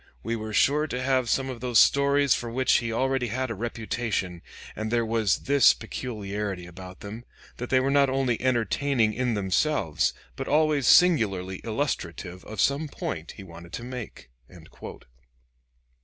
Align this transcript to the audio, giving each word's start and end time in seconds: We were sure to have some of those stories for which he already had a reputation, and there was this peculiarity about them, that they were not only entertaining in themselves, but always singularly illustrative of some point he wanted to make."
We 0.23 0.35
were 0.35 0.51
sure 0.51 0.87
to 0.87 0.99
have 0.99 1.29
some 1.29 1.47
of 1.47 1.61
those 1.61 1.77
stories 1.77 2.33
for 2.33 2.49
which 2.49 2.77
he 2.79 2.91
already 2.91 3.27
had 3.27 3.51
a 3.51 3.53
reputation, 3.53 4.41
and 4.75 4.89
there 4.89 5.05
was 5.05 5.41
this 5.41 5.75
peculiarity 5.75 6.65
about 6.65 7.01
them, 7.01 7.23
that 7.57 7.69
they 7.69 7.79
were 7.79 7.91
not 7.91 8.09
only 8.09 8.41
entertaining 8.41 9.13
in 9.13 9.35
themselves, 9.35 10.15
but 10.35 10.47
always 10.47 10.87
singularly 10.87 11.57
illustrative 11.63 12.43
of 12.45 12.59
some 12.59 12.87
point 12.87 13.33
he 13.33 13.43
wanted 13.43 13.73
to 13.73 13.83
make." 13.83 14.31